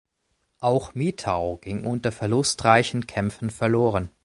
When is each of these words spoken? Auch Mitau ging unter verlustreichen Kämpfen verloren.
Auch 0.57 0.95
Mitau 0.95 1.57
ging 1.57 1.85
unter 1.85 2.11
verlustreichen 2.11 3.05
Kämpfen 3.05 3.51
verloren. 3.51 4.09